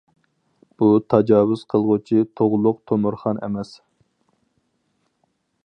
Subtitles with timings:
[0.83, 3.77] بۇ تاجاۋۇز قىلغۇچى تۇغلۇق تۆمۈرخان ئەمەس.